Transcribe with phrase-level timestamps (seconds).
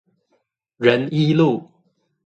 [0.79, 1.69] 仁一路